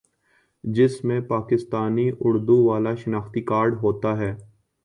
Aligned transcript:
جس 0.63 0.93
میں 1.05 1.19
پاکستانی 1.29 2.09
اردو 2.19 2.57
والا 2.65 2.95
شناختی 2.95 3.41
کارڈ 3.43 3.75
ہوتا 3.83 4.17
ہے 4.17 4.33